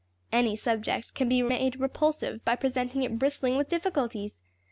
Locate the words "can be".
1.13-1.43